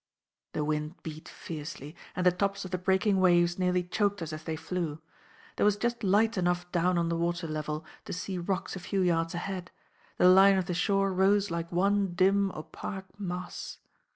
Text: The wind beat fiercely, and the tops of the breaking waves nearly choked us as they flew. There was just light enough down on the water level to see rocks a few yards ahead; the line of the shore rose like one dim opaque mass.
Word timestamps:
The 0.53 0.65
wind 0.65 0.95
beat 1.03 1.29
fiercely, 1.29 1.95
and 2.15 2.25
the 2.25 2.31
tops 2.31 2.65
of 2.65 2.71
the 2.71 2.79
breaking 2.79 3.19
waves 3.19 3.59
nearly 3.59 3.83
choked 3.83 4.23
us 4.23 4.33
as 4.33 4.45
they 4.45 4.55
flew. 4.55 4.99
There 5.57 5.63
was 5.63 5.77
just 5.77 6.03
light 6.03 6.39
enough 6.39 6.71
down 6.71 6.97
on 6.97 7.07
the 7.09 7.15
water 7.15 7.45
level 7.45 7.85
to 8.05 8.13
see 8.13 8.39
rocks 8.39 8.75
a 8.75 8.79
few 8.79 9.01
yards 9.01 9.35
ahead; 9.35 9.69
the 10.17 10.27
line 10.27 10.57
of 10.57 10.65
the 10.65 10.73
shore 10.73 11.13
rose 11.13 11.51
like 11.51 11.71
one 11.71 12.15
dim 12.15 12.51
opaque 12.53 13.19
mass. 13.19 13.77